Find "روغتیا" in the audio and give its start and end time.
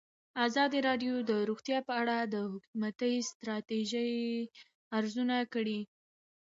1.49-1.79